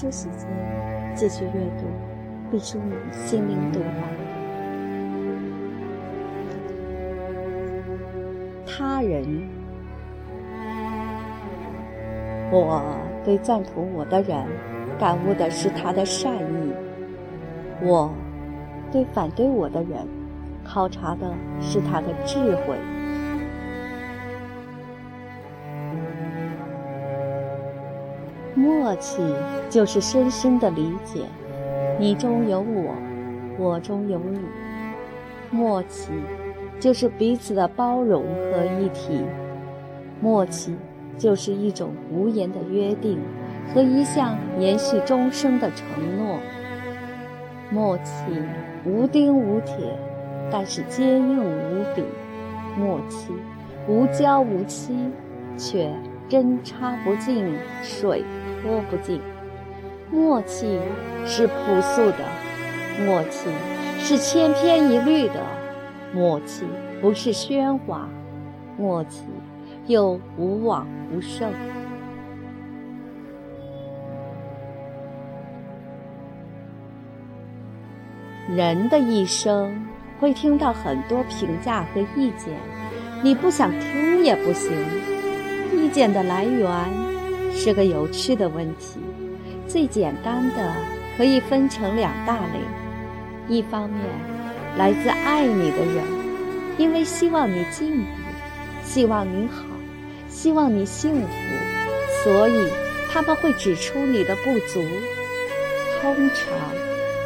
[0.00, 0.48] 书时间，
[1.14, 1.84] 继续阅读，
[2.50, 3.86] 毕淑敏心灵独白。
[8.66, 9.42] 他人，
[12.50, 12.82] 我
[13.22, 14.42] 对赞同我的人，
[14.98, 16.72] 感悟的是他的善意；
[17.82, 18.10] 我
[18.90, 20.08] 对反对我的人，
[20.64, 22.74] 考察的是他的智慧。
[28.60, 29.22] 默契
[29.70, 31.22] 就是深深的理解，
[31.98, 32.94] 你中有我，
[33.58, 34.38] 我中有你。
[35.50, 36.12] 默契
[36.78, 39.24] 就是彼此的包容和一体。
[40.20, 40.76] 默契
[41.16, 43.18] 就是一种无言的约定
[43.72, 45.86] 和一项延续终生的承
[46.18, 46.36] 诺。
[47.70, 48.12] 默契
[48.84, 49.74] 无钉无铁，
[50.52, 52.02] 但是坚硬无比；
[52.78, 53.32] 默契
[53.88, 54.94] 无胶无漆，
[55.56, 55.90] 却
[56.28, 58.22] 针插不进水。
[58.62, 59.20] 说不尽，
[60.10, 60.78] 默契
[61.26, 62.18] 是朴素的，
[63.04, 63.48] 默契
[63.98, 65.42] 是千篇一律的，
[66.12, 66.64] 默契
[67.00, 68.08] 不是喧哗，
[68.76, 69.22] 默契
[69.86, 71.50] 又无往不胜。
[78.56, 79.86] 人的一生
[80.18, 82.52] 会听到很多评价和意见，
[83.22, 84.72] 你不想听也不行。
[85.72, 87.09] 意见的来源。
[87.52, 89.00] 是个有趣的问题。
[89.66, 90.74] 最简单的
[91.16, 92.60] 可以分成两大类：
[93.48, 94.00] 一方面
[94.76, 96.04] 来自爱你的人，
[96.78, 98.06] 因为希望你进步，
[98.82, 99.64] 希望你好，
[100.28, 101.28] 希望你幸福，
[102.24, 102.68] 所以
[103.12, 104.82] 他们会指出你的不足。
[106.00, 106.46] 通常，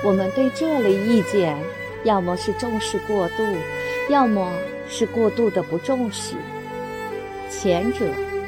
[0.03, 1.57] 我们对这类意见，
[2.03, 3.43] 要么是重视过度，
[4.11, 4.53] 要么
[4.89, 6.35] 是过度的不重视。
[7.49, 8.07] 前者。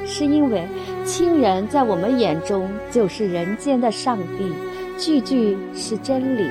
[0.09, 0.63] 是因为
[1.07, 4.53] 亲人在我们眼中就是人间的上帝，
[4.99, 6.51] 句句是真理；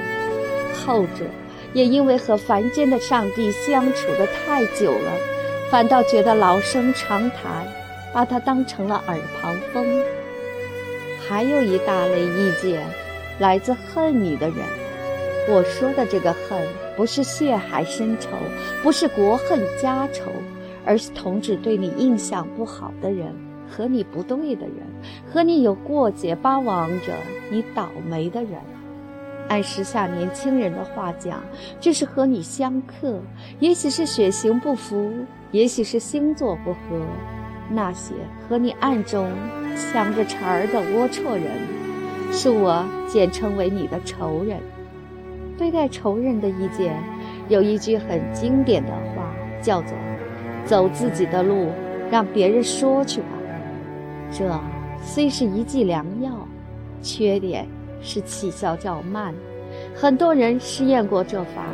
[0.74, 1.26] 后者
[1.74, 5.12] 也因为和凡间的上帝相处的太久了，
[5.70, 7.68] 反倒觉得老生常谈，
[8.14, 9.86] 把它当成了耳旁风。
[11.28, 12.82] 还有一大类意见，
[13.40, 14.58] 来自恨你的人。
[15.50, 16.58] 我说的这个恨，
[16.96, 18.30] 不是血海深仇，
[18.82, 20.32] 不是国恨家仇。
[20.88, 23.34] 而是同志对你印象不好的人，
[23.68, 24.76] 和你不对的人，
[25.32, 27.14] 和你有过节巴望着
[27.52, 28.54] 你倒霉的人。
[29.48, 31.44] 按时下年轻人的话讲，
[31.80, 33.20] 这是和你相克，
[33.60, 35.12] 也许是血型不符，
[35.52, 36.80] 也许是星座不合。
[37.70, 38.14] 那些
[38.48, 39.28] 和你暗中
[39.76, 41.52] 抢着茬儿的龌龊人，
[42.32, 44.60] 是我简称为你的仇人。
[45.58, 46.96] 对待仇人的意见，
[47.48, 49.92] 有一句很经典的话，叫做。
[50.66, 51.70] 走自己的路，
[52.10, 53.28] 让别人说去吧。
[54.32, 54.60] 这
[55.04, 56.32] 虽是一剂良药，
[57.02, 57.68] 缺点
[58.02, 59.34] 是起效较慢。
[59.96, 61.66] 很多人试验过这法，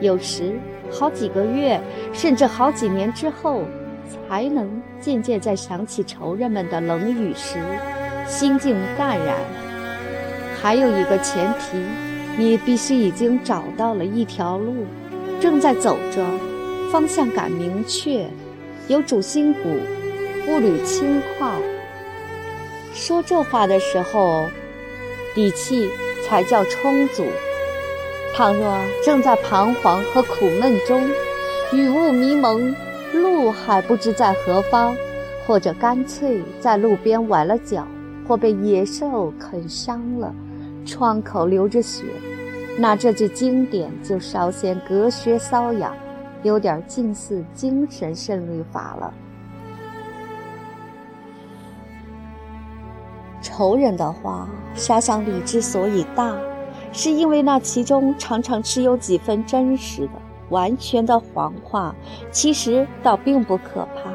[0.00, 0.58] 有时
[0.90, 1.80] 好几个月，
[2.12, 3.62] 甚至好几年之后，
[4.28, 7.58] 才能渐渐在想起仇人们的冷语时，
[8.26, 9.36] 心境淡然。
[10.60, 11.78] 还有一个前提，
[12.38, 14.84] 你必须已经找到了一条路，
[15.40, 16.24] 正在走着。
[16.92, 18.28] 方向感明确，
[18.86, 19.60] 有主心骨，
[20.44, 21.50] 步履轻快。
[22.94, 24.46] 说这话的时候，
[25.34, 25.88] 底气
[26.24, 27.24] 才叫充足。
[28.34, 31.02] 倘若正在彷徨和苦闷中，
[31.72, 32.74] 雨雾迷蒙，
[33.12, 34.96] 路还不知在何方，
[35.46, 37.86] 或者干脆在路边崴了脚，
[38.26, 40.34] 或被野兽啃伤了，
[40.86, 42.04] 窗口流着血，
[42.78, 45.94] 那这句经典就稍显隔靴搔痒。
[46.42, 49.14] 有点近似精神胜利法了。
[53.54, 56.34] 仇人的话，杀伤力之所以大，
[56.90, 60.12] 是因为那其中常常持有几分真实的、
[60.48, 61.94] 完全的谎话。
[62.30, 64.10] 其实倒并不可怕，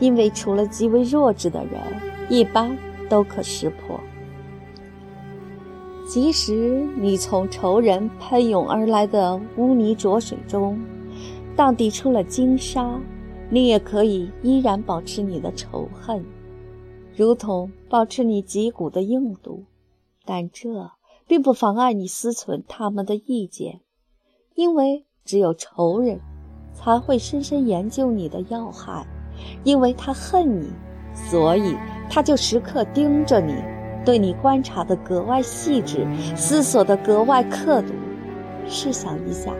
[0.00, 1.80] 因为除了极为弱智的人，
[2.28, 2.76] 一般
[3.08, 4.00] 都可识破。
[6.08, 10.76] 即使你从仇人喷涌而来的污泥浊水中，
[11.54, 12.98] 荡涤出了金沙，
[13.48, 16.22] 你也可以依然保持你的仇恨，
[17.16, 19.64] 如同保持你脊骨的硬度。
[20.24, 20.92] 但这
[21.26, 23.80] 并不妨碍你思忖他们的意见，
[24.54, 26.20] 因为只有仇人
[26.72, 29.06] 才会深深研究你的要害，
[29.64, 30.70] 因为他恨你，
[31.14, 31.76] 所以
[32.08, 33.54] 他就时刻盯着你，
[34.04, 36.06] 对你观察的格外细致，
[36.36, 37.92] 思索的格外刻毒。
[38.68, 39.52] 试想一下，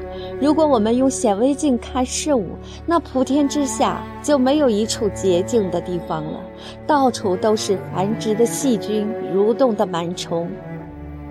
[0.42, 2.48] 如果我们用显微镜看事物，
[2.84, 6.40] 那普天之下就没有一处洁净的地方了，
[6.84, 10.50] 到处都是繁殖的细菌、蠕动的螨虫。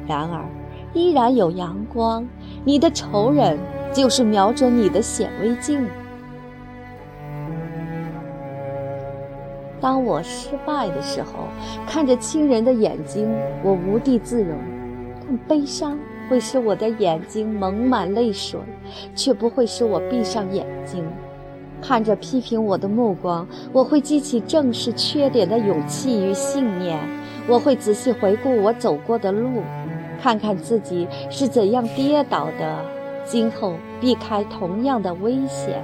[0.07, 0.45] 然而，
[0.93, 2.25] 依然有阳光。
[2.63, 3.59] 你的仇人
[3.91, 5.85] 就是瞄准你的显微镜。
[9.81, 11.49] 当我失败的时候，
[11.85, 13.29] 看着亲人的眼睛，
[13.61, 14.55] 我无地自容。
[15.27, 15.99] 但悲伤
[16.31, 18.57] 会使我的眼睛蒙满泪水，
[19.13, 21.03] 却不会使我闭上眼睛。
[21.81, 26.97] 看着批评我的目光，我会激起正视缺点的勇气与信念。
[27.49, 29.61] 我会仔细回顾我走过的路，
[30.21, 32.77] 看看自己是怎样跌倒的，
[33.25, 35.83] 今后避开同样的危险。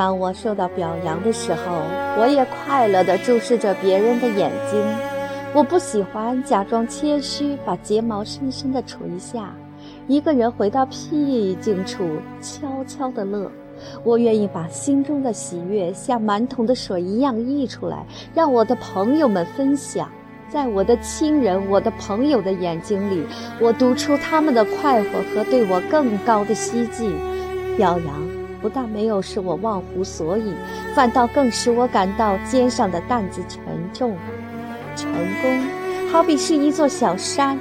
[0.00, 1.60] 当我受到表扬的时候，
[2.18, 4.82] 我也快乐地注视着别人的眼睛。
[5.52, 9.54] 我不喜欢假装谦虚，把睫毛深深地垂下。
[10.06, 12.02] 一个人回到僻静处，
[12.40, 13.52] 悄悄地乐。
[14.02, 20.08] 我愿意把心中的喜悦像满桶的水一样溢出来，让我的朋友们分享。
[20.48, 23.22] 在我的亲人、我的朋友的眼睛里，
[23.60, 27.12] 我读出他们的快活和对我更高的希冀。
[27.76, 28.29] 表扬
[28.60, 30.54] 不但没有使我忘乎所以，
[30.94, 33.60] 反倒更使我感到肩上的担子沉
[33.92, 34.16] 重。
[34.96, 35.12] 成
[35.42, 37.58] 功好比是一座小山，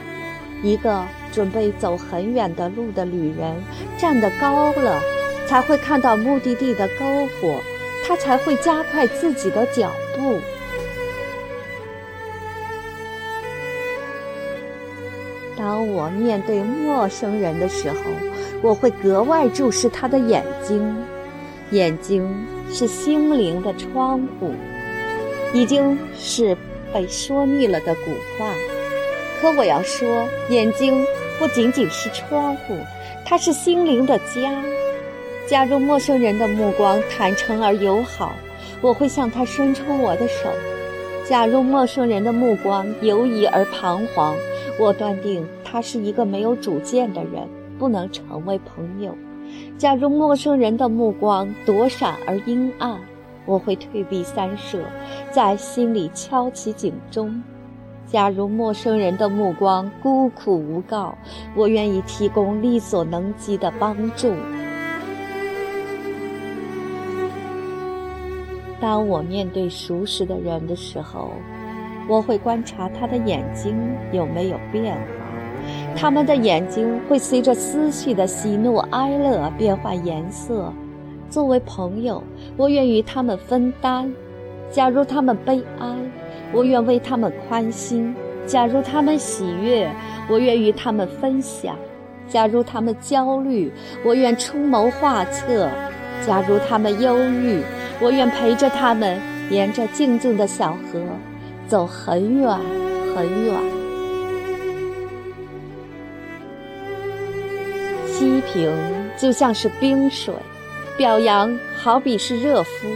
[0.64, 1.06] 一个。
[1.32, 3.56] 准备走很远的路的旅人，
[4.00, 5.00] 站得高了，
[5.48, 7.54] 才会看到目的地的篝火，
[8.08, 10.40] 他才会加快自己的脚步。
[15.56, 17.98] 当我面对陌生人的时候，
[18.62, 20.96] 我会格外注视他的眼睛，
[21.72, 22.30] 眼睛
[22.70, 24.52] 是心灵的窗户，
[25.54, 26.58] 已经是
[26.94, 28.52] 被说腻了的古话。
[29.42, 31.06] 可我要说，眼睛
[31.40, 32.76] 不仅仅是窗户，
[33.26, 34.52] 它是心灵的家。
[35.48, 38.34] 假如陌生人的目光坦诚而友好，
[38.82, 40.50] 我会向他伸出我的手；
[41.26, 44.36] 假如陌生人的目光犹疑而彷徨，
[44.78, 47.48] 我断定他是一个没有主见的人，
[47.80, 49.14] 不能成为朋友；
[49.78, 53.00] 假如陌生人的目光躲闪而阴暗，
[53.46, 54.84] 我会退避三舍，
[55.32, 57.42] 在心里敲起警钟。
[58.06, 61.16] 假如陌生人的目光孤苦无告，
[61.56, 64.34] 我愿意提供力所能及的帮助。
[68.82, 71.32] 当我面对熟识的人的时候，
[72.08, 73.78] 我会观察他的眼睛
[74.12, 75.29] 有没有变化，
[75.96, 80.72] 他们的眼睛会随着思绪的喜怒哀乐变换颜色。
[81.30, 82.24] 作为朋友，
[82.58, 84.12] 我愿与他们分担。
[84.72, 85.96] 假如他们悲哀，
[86.54, 88.14] 我愿为他们宽心；
[88.46, 89.90] 假如他们喜悦，
[90.30, 91.76] 我愿与他们分享；
[92.28, 93.72] 假如他们焦虑，
[94.06, 95.68] 我愿出谋划策；
[96.26, 97.62] 假如他们忧郁，
[98.02, 99.20] 我愿陪着他们
[99.52, 101.00] 沿着静静的小河
[101.68, 102.50] 走很远
[103.16, 103.79] 很远。
[108.40, 108.72] 批评
[109.18, 110.34] 就像是冰水，
[110.98, 112.88] 表扬好比是热敷，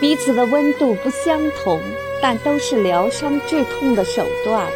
[0.00, 1.78] 彼此的温度不相同。
[2.20, 4.66] 但都是疗伤治痛的手段。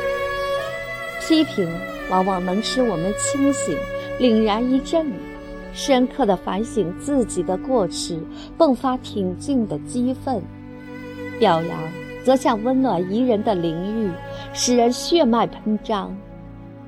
[1.20, 1.69] 批评
[2.08, 3.76] 往往能使我们清醒，
[4.20, 5.12] 凛然一震，
[5.75, 8.16] 深刻地反省自己的过失，
[8.56, 10.40] 迸发挺进的激愤；
[11.40, 11.76] 表扬
[12.25, 14.09] 则像温暖宜人的淋浴，
[14.52, 16.16] 使人血脉喷张，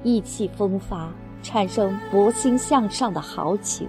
[0.04, 1.12] 意气风发，
[1.44, 3.88] 产生博心向上的豪情。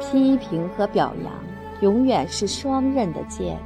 [0.00, 1.32] 批评和表扬。
[1.80, 3.58] 永远是双刃的剑，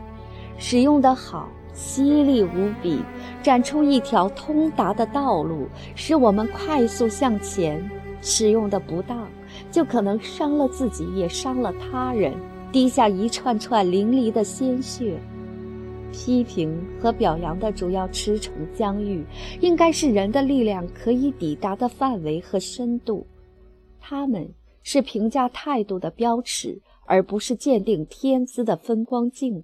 [0.57, 3.05] 使用的好，犀利无比，
[3.43, 7.79] 展出一条通达的道路，使我们快速向前；
[8.23, 9.29] 使用的不当，
[9.71, 12.33] 就可能伤了自己，也伤了他人，
[12.73, 15.21] 滴下一串串淋漓的鲜血。
[16.13, 19.25] 批评和表扬的主要驰骋疆域，
[19.61, 23.27] 应该是人的力量可以抵达的范围和深度，
[24.01, 24.49] 他们
[24.83, 26.81] 是评价态度的标尺。
[27.09, 29.63] 而不是鉴定天资的分光镜。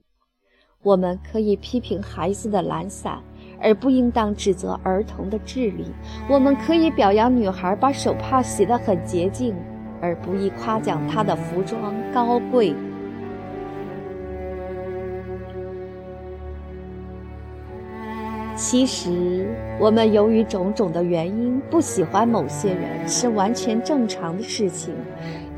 [0.85, 3.21] 我们可以批评孩子的懒散，
[3.61, 5.85] 而不应当指责儿童的智力。
[6.31, 9.57] 我们可以表扬女孩把手帕洗得很洁净，
[10.01, 12.73] 而不宜夸奖她的服装高贵。
[18.65, 24.95] 其实，我们由于种种的原因不喜欢某些人，是完全正常的事情。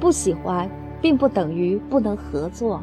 [0.00, 0.66] 不喜欢。
[1.04, 2.80] 并不等于不能合作。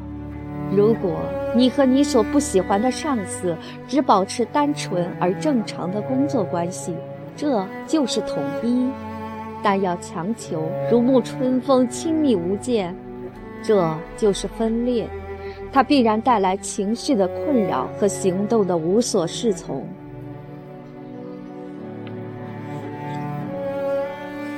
[0.71, 1.15] 如果
[1.55, 6.93] 你和你所不喜欢的上司只保持单纯而正常的工作关系，
[7.35, 8.91] 这就是统一；
[9.63, 12.95] 但要强求如沐春风、亲密无间，
[13.63, 15.09] 这就是分裂。
[15.73, 19.83] 它必然带来情绪的困扰和行动的无所适从。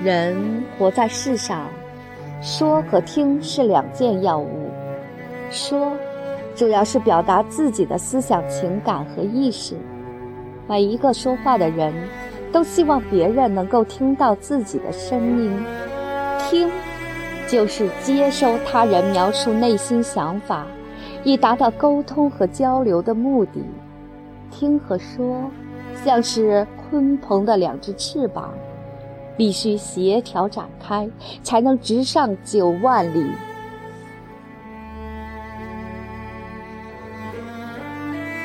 [0.03, 1.69] 人活在世上，
[2.41, 4.69] 说和听是两件要务。
[5.49, 5.93] 说，
[6.53, 9.75] 主要是表达自己的思想、情感和意识。
[10.67, 11.93] 每一个说话的人，
[12.51, 15.57] 都希望别人能够听到自己的声音。
[16.49, 16.69] 听，
[17.47, 20.67] 就是接收他人描述内心想法，
[21.23, 23.63] 以达到沟通和交流的目的。
[24.51, 25.49] 听和说，
[26.03, 28.53] 像是鲲鹏的两只翅膀，
[29.37, 31.09] 必须协调展开，
[31.41, 33.25] 才能直上九万里。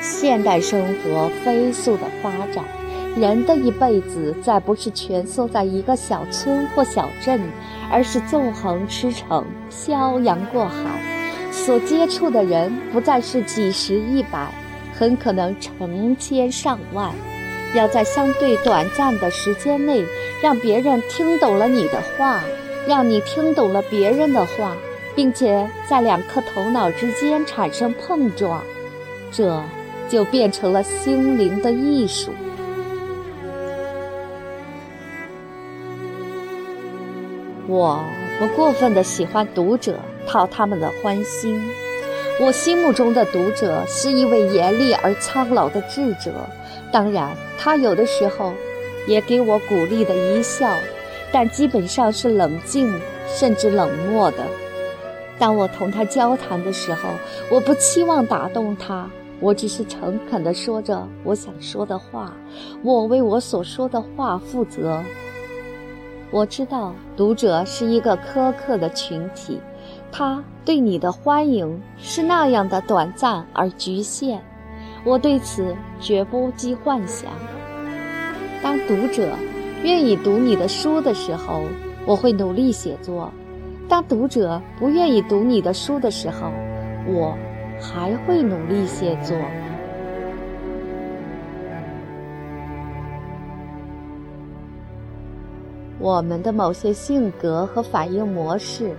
[0.00, 2.64] 现代生活飞速的发展，
[3.16, 7.40] 人的一辈子再不是蜷缩在一个小村或小镇，
[7.90, 10.74] 而是纵横驰骋、漂洋过海。
[11.50, 14.50] 所接触的人不再是几十一百，
[14.94, 17.12] 很可能成千上万。
[17.74, 20.04] 要在相对短暂的时间内，
[20.42, 22.42] 让别人听懂了你的话，
[22.86, 24.76] 让你听懂了别人的话，
[25.14, 28.62] 并且在两颗头脑之间产生碰撞，
[29.30, 29.62] 这。
[30.08, 32.32] 就变成了心灵的艺术。
[37.66, 38.02] 我
[38.38, 41.62] 不过分的喜欢读者，讨他们的欢心。
[42.40, 46.32] 我心目中的读者是一位严厉而苍老的智者，
[46.90, 48.52] 当然，他有的时候
[49.06, 50.70] 也给我鼓励的一笑，
[51.32, 52.92] 但基本上是冷静
[53.26, 54.38] 甚至冷漠的。
[55.38, 57.10] 当我同他交谈的时候，
[57.50, 59.08] 我不期望打动他。
[59.40, 62.32] 我只是诚恳地说着我想说的话，
[62.82, 65.00] 我为我所说的话负责。
[66.32, 69.60] 我知道读者是一个苛刻的群体，
[70.10, 74.42] 他对你的欢迎是那样的短暂而局限。
[75.04, 77.30] 我对此绝不寄幻想。
[78.62, 79.28] 当读者
[79.82, 81.62] 愿意读你的书的时候，
[82.06, 83.30] 我会努力写作；
[83.88, 86.50] 当读者不愿意读你的书的时候，
[87.06, 87.36] 我。
[87.80, 89.36] 还会努力写作。
[96.00, 98.90] 我们的某些性格和反应模式，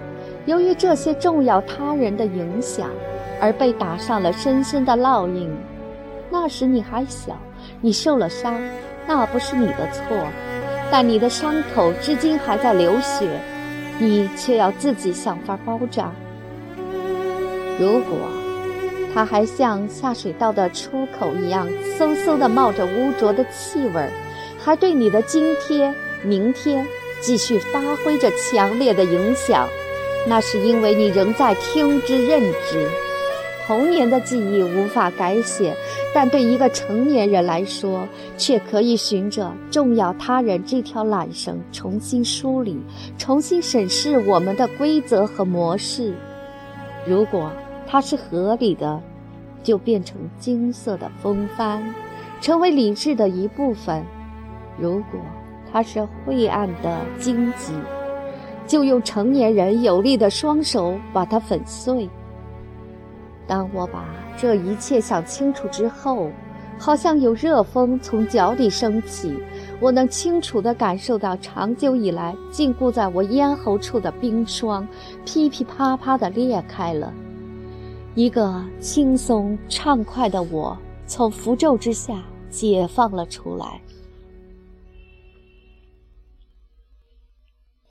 [0.45, 2.89] 由于这些重要他人的影响，
[3.41, 5.51] 而被打上了深深的烙印。
[6.29, 7.37] 那时你还小，
[7.81, 8.59] 你受了伤，
[9.07, 10.27] 那不是你的错，
[10.91, 13.27] 但你的伤口至今还在流血，
[13.97, 16.11] 你却要自己想法包扎。
[17.79, 18.17] 如果。
[19.11, 21.67] 它还像下水道的出口一样，
[21.97, 24.11] 嗖嗖地冒着污浊的气味儿，
[24.63, 26.85] 还对你的今天、明天
[27.19, 29.67] 继续发挥着强烈的影响。
[30.27, 32.87] 那是因为你仍在听之任之。
[33.65, 35.75] 童年的记忆无法改写，
[36.13, 42.79] 但对一个成年人来说，却可以循着重要他人这条缆绳重新梳理、
[43.17, 46.13] 重新审视我们的规则和模式。
[47.07, 47.51] 如果。
[47.91, 49.01] 它是合理的，
[49.63, 51.81] 就变成金色的风帆，
[52.39, 54.03] 成为理智的一部分；
[54.77, 55.19] 如果
[55.73, 57.73] 它是晦暗的荆棘，
[58.67, 62.07] 就用成年人有力的双手把它粉碎。
[63.49, 64.05] 当我把
[64.37, 66.29] 这一切想清楚之后，
[66.77, 69.35] 好像有热风从脚底升起，
[69.81, 74.87] 我能清楚地感受到长久以来禁锢在我咽喉处的冰霜，
[75.25, 77.11] 噼噼啪啪地裂开了。
[78.13, 80.77] 一个轻松畅快的我，
[81.07, 83.81] 从符咒之下解放了出来。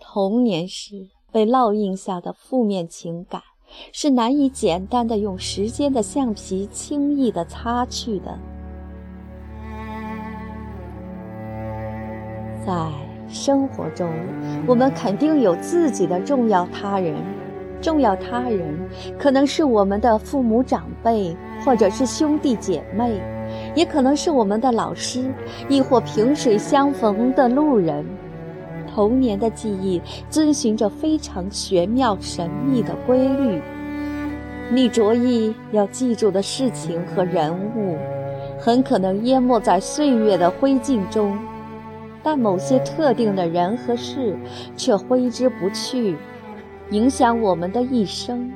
[0.01, 3.43] 童年时被烙印下的负面情感，
[3.93, 8.39] 是难以简单的用时间的橡皮轻易的擦去的。
[12.67, 12.75] 在
[13.29, 14.11] 生活中，
[14.67, 17.15] 我们肯定有自己的重要他人。
[17.81, 18.77] 重要他人
[19.19, 23.21] 可能是我们的父母长辈，或者是兄弟姐妹，
[23.77, 25.33] 也可能是我们的老师，
[25.69, 28.05] 亦或萍水相逢的路人。
[28.99, 33.63] 童年的记忆遵循着非常玄妙神秘的规律，
[34.73, 37.97] 你着意要记住的事情和人物，
[38.59, 41.39] 很可能淹没在岁月的灰烬中，
[42.25, 44.37] 但某些特定的人和事
[44.77, 46.17] 却挥之不去。
[46.91, 48.51] 影响我们的一生。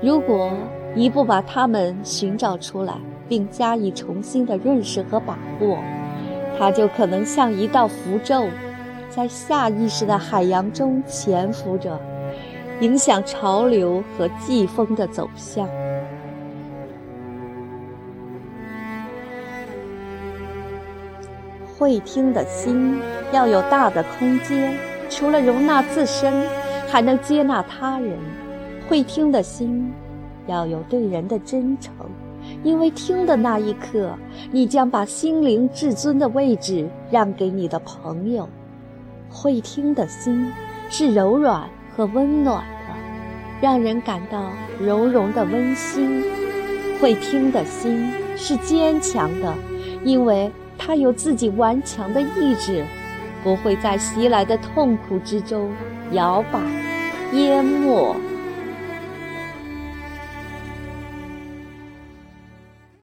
[0.00, 0.50] 如果
[0.96, 2.94] 一不把它们寻找出来，
[3.28, 5.76] 并加以重新的认识和把握，
[6.58, 8.46] 它就可能像一道符咒，
[9.14, 12.00] 在下意识的海洋中潜伏着
[12.80, 15.68] 影响潮流和季风的走向。
[21.78, 22.98] 会听的心
[23.32, 24.76] 要有大的空间
[25.08, 26.32] 除了容纳自身
[26.88, 28.18] 还能接纳他人。
[28.88, 29.92] 会听的心
[30.46, 31.94] 要有对人的真诚
[32.62, 34.14] 因为听的那一刻
[34.50, 38.48] 你将把心灵至尊的位置让给你的朋友。
[39.34, 40.50] 会听的心
[40.88, 42.94] 是柔软和温暖的，
[43.60, 46.22] 让人感到融融的温馨。
[47.00, 49.52] 会听的心是坚强的，
[50.04, 50.50] 因为。
[50.76, 52.84] 它有自己顽强的意志，
[53.42, 55.70] 不会在袭来的痛苦之中
[56.10, 56.60] 摇摆、
[57.32, 58.14] 淹没。